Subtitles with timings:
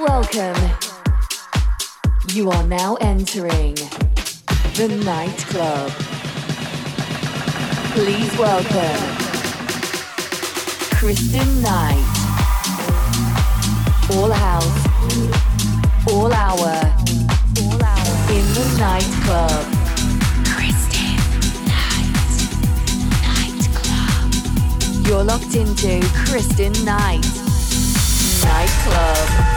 [0.00, 0.56] Welcome.
[2.32, 3.76] You are now entering
[4.74, 5.90] the nightclub.
[7.92, 9.16] Please welcome
[10.98, 12.02] Kristen Knight.
[14.10, 14.88] All house,
[16.10, 16.92] all hour,
[17.62, 19.64] all hour in the nightclub.
[20.44, 21.16] Kristen
[21.70, 22.10] Knight,
[23.30, 25.06] nightclub.
[25.06, 27.24] You're locked into Kristen Knight,
[28.42, 29.53] nightclub.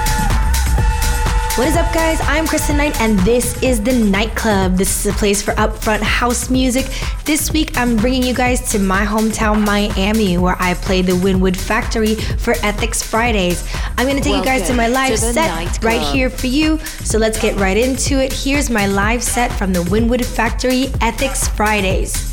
[1.58, 2.20] What is up, guys?
[2.22, 4.78] I'm Kristen Knight, and this is the Nightclub.
[4.78, 6.86] This is a place for upfront house music.
[7.26, 11.58] This week, I'm bringing you guys to my hometown, Miami, where I play the Wynwood
[11.58, 13.68] Factory for Ethics Fridays.
[13.98, 15.84] I'm going to take Welcome you guys to my live to set Nightclub.
[15.84, 16.78] right here for you.
[16.78, 18.32] So let's get right into it.
[18.32, 22.27] Here's my live set from the Wynwood Factory Ethics Fridays.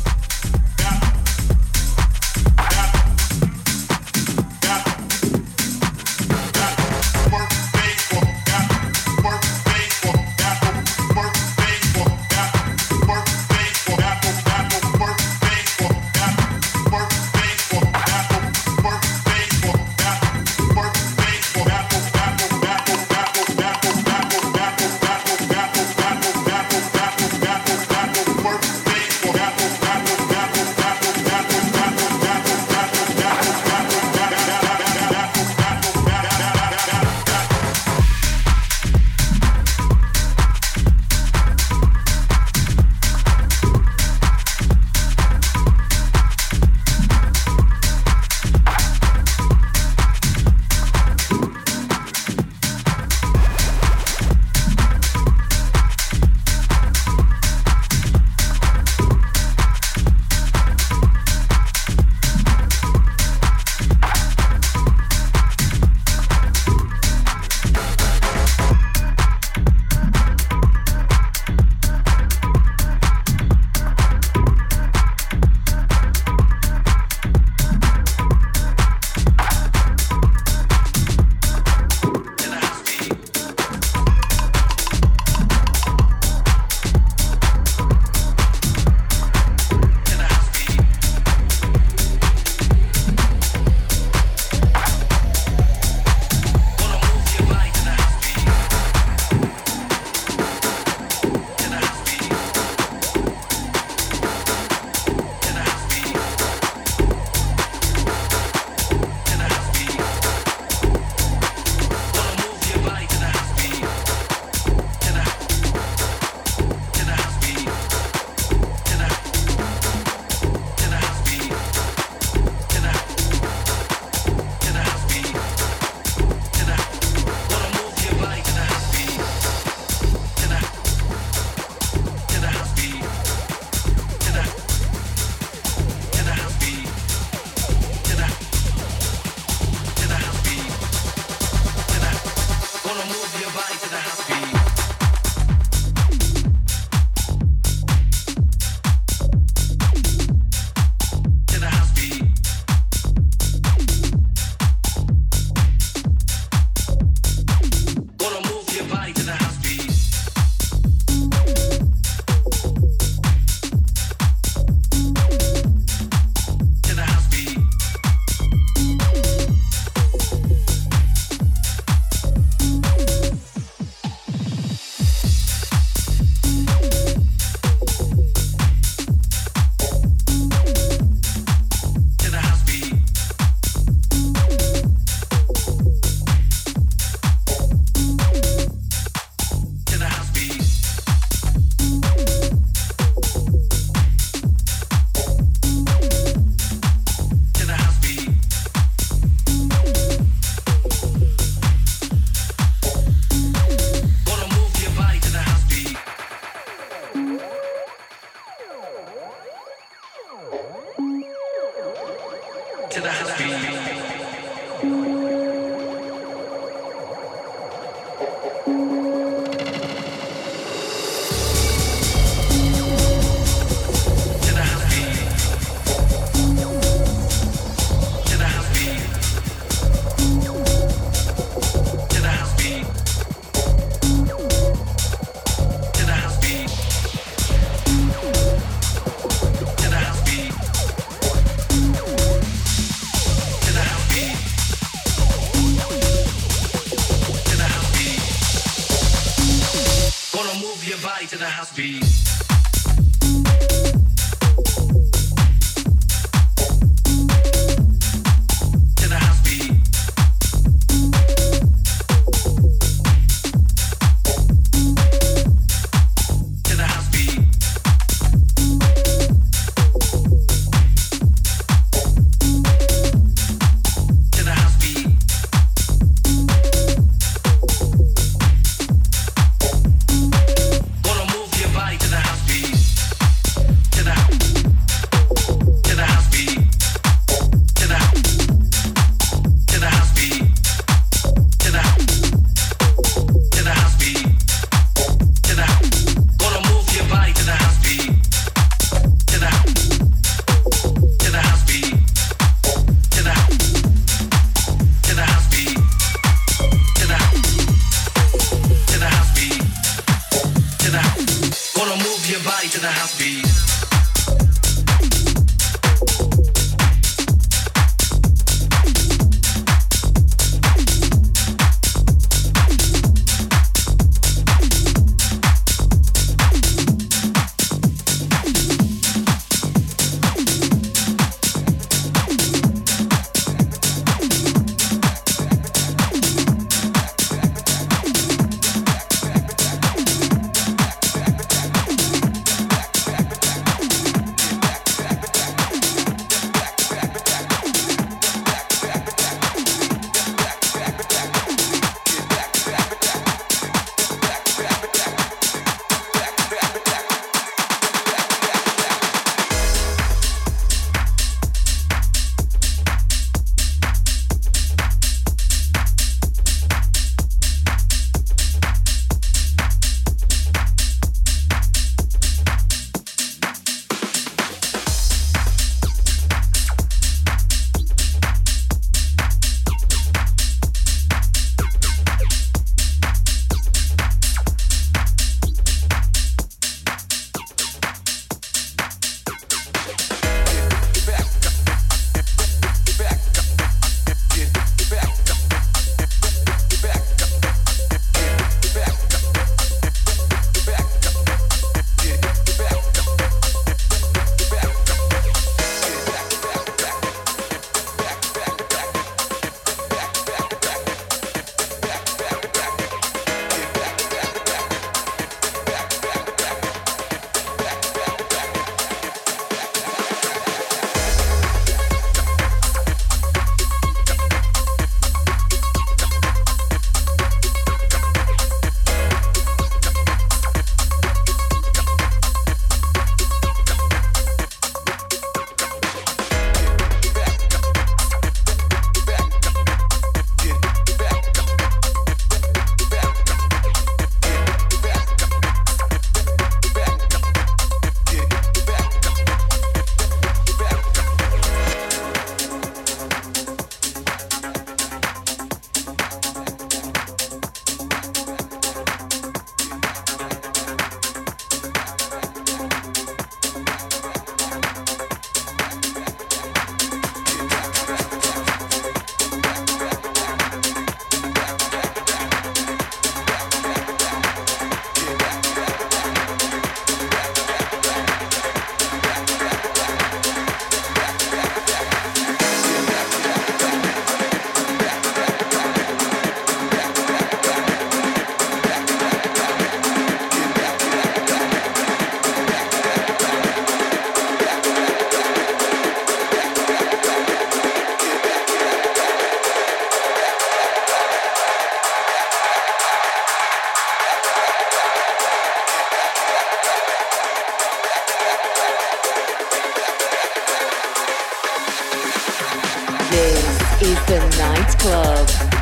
[514.07, 515.54] the Nightclub.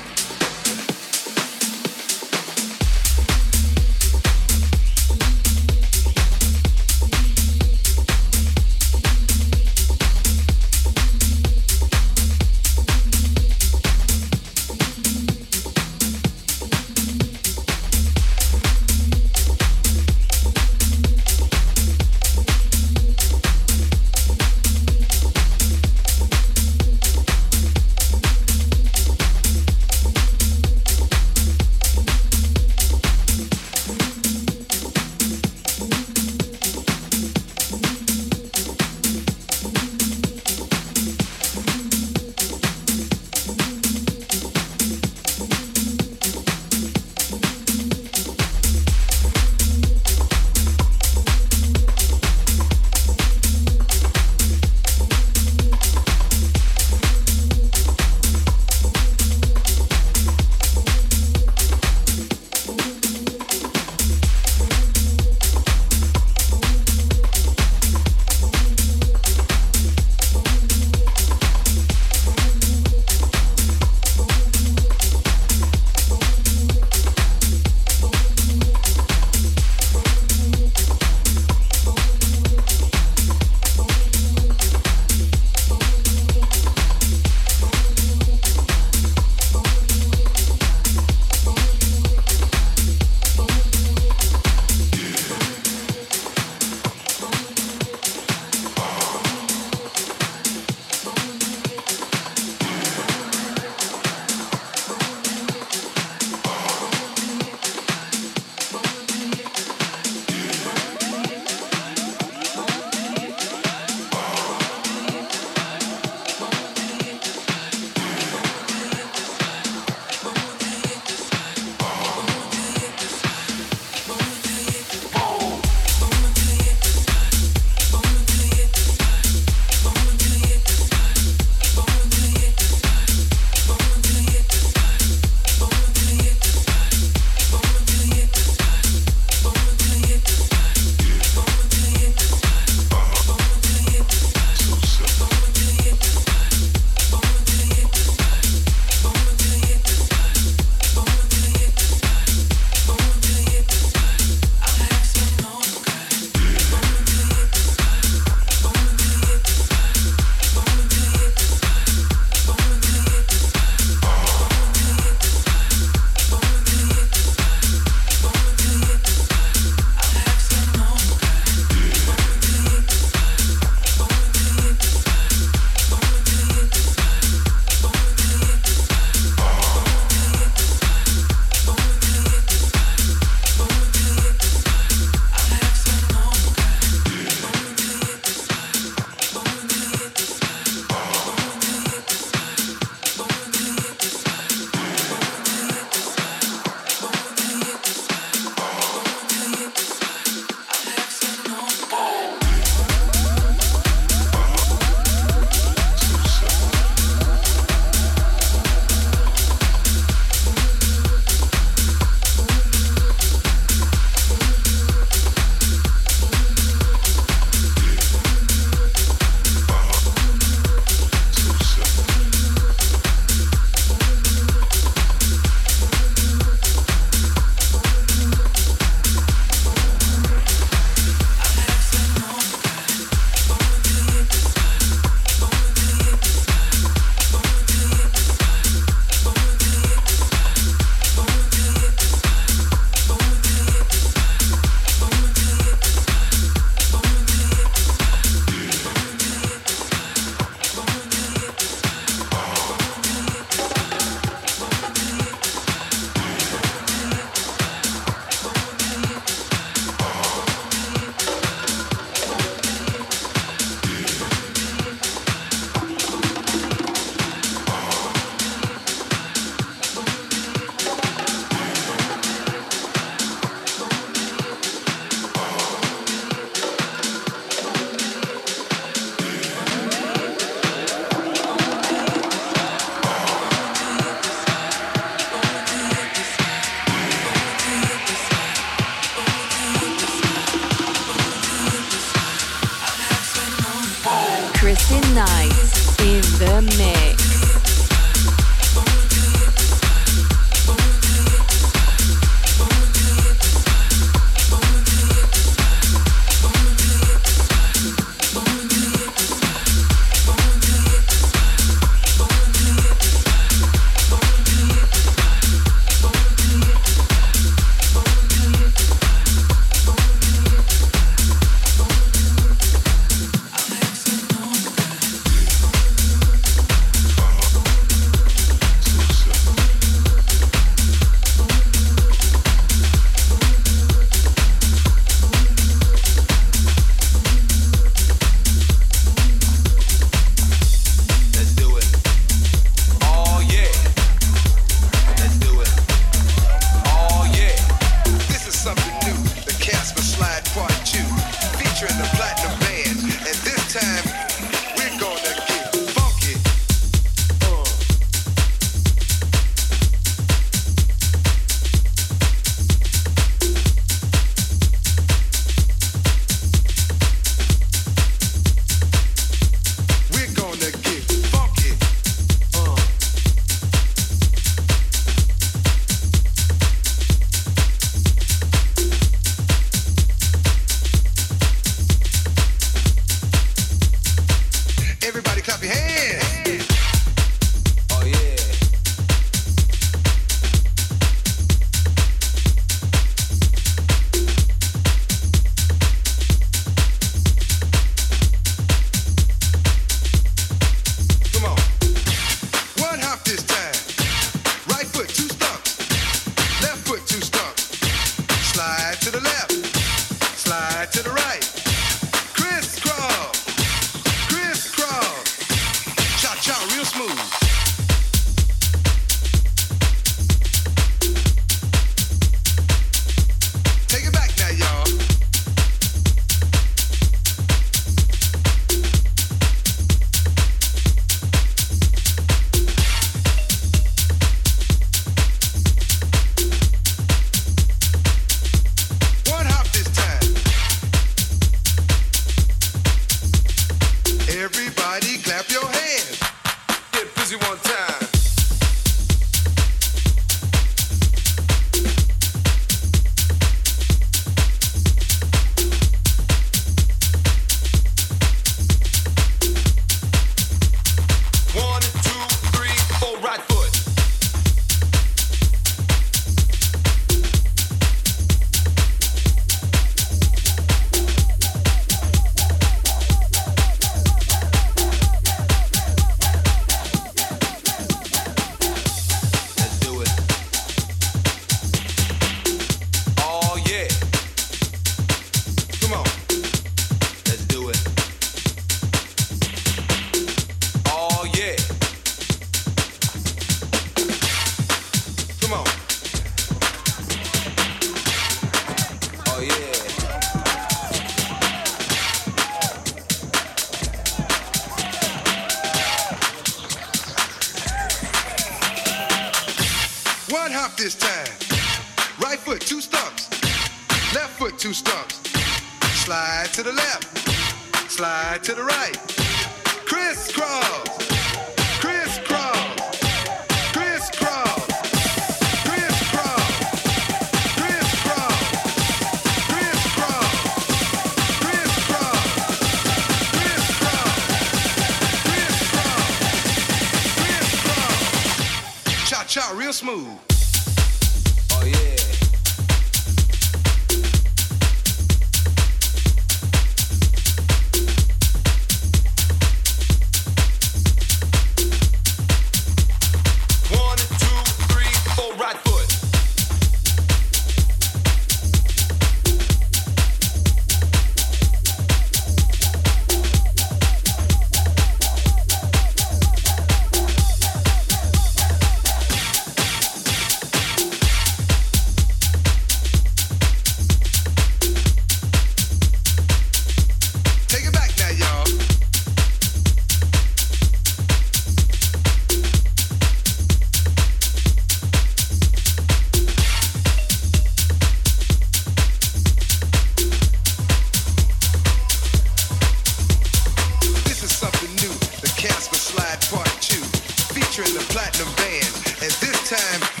[599.51, 600.00] time.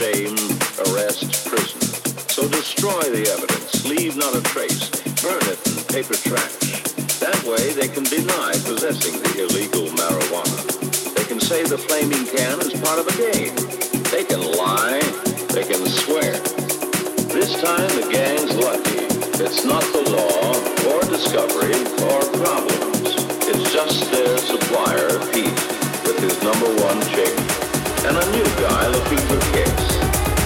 [0.00, 0.32] Shame,
[0.88, 1.76] arrest, prison.
[2.32, 4.88] So destroy the evidence, leave not a trace,
[5.20, 6.80] burn it in paper trash.
[7.20, 10.56] That way they can deny possessing the illegal marijuana.
[11.12, 13.52] They can say the flaming can is part of a game.
[14.08, 15.04] They can lie,
[15.52, 16.32] they can swear.
[17.28, 19.04] This time the gang's lucky.
[19.36, 20.56] It's not the law,
[20.88, 21.76] or discovery,
[22.08, 23.20] or problems.
[23.52, 25.60] It's just their supplier, Pete,
[26.08, 27.36] with his number one chick,
[28.08, 29.89] and a new guy looking for kicks.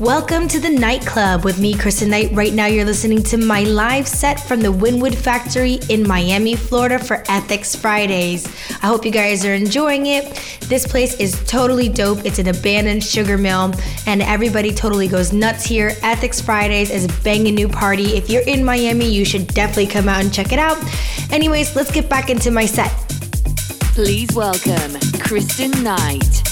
[0.00, 2.30] Welcome to the nightclub with me, Kristen Knight.
[2.30, 7.00] Right now, you're listening to my live set from the Wynwood Factory in Miami, Florida
[7.00, 8.46] for Ethics Fridays.
[8.80, 10.36] I hope you guys are enjoying it.
[10.68, 12.24] This place is totally dope.
[12.24, 13.74] It's an abandoned sugar mill,
[14.06, 15.90] and everybody totally goes nuts here.
[16.04, 18.16] Ethics Fridays is a banging new party.
[18.16, 20.78] If you're in Miami, you should definitely come out and check it out.
[21.32, 22.92] Anyways, let's get back into my set.
[23.96, 26.47] Please welcome Kristen Knight.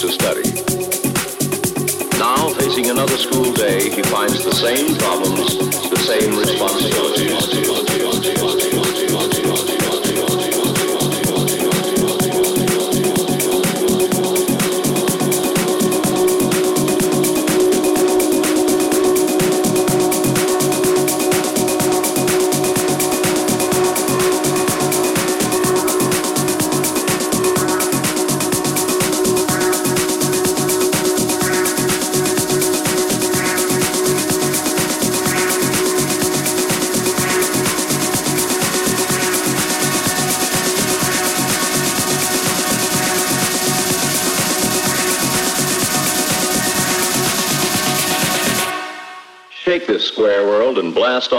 [0.00, 0.39] To study.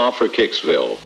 [0.02, 0.98] Off for Kicksville.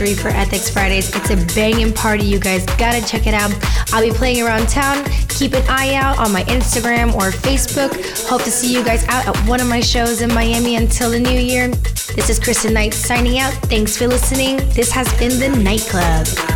[0.00, 1.14] For Ethics Fridays.
[1.14, 3.52] It's a banging party, you guys gotta check it out.
[3.92, 5.04] I'll be playing around town.
[5.28, 7.92] Keep an eye out on my Instagram or Facebook.
[8.26, 11.20] Hope to see you guys out at one of my shows in Miami until the
[11.20, 11.68] new year.
[11.68, 13.52] This is Kristen Knight signing out.
[13.68, 14.56] Thanks for listening.
[14.70, 16.49] This has been The Night Club.